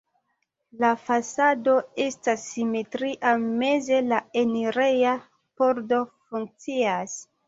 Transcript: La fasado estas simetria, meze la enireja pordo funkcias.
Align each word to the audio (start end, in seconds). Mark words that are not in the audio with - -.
La 0.83 0.87
fasado 1.01 1.73
estas 2.05 2.45
simetria, 2.53 3.33
meze 3.63 3.99
la 4.13 4.19
enireja 4.41 5.13
pordo 5.63 6.01
funkcias. 6.33 7.15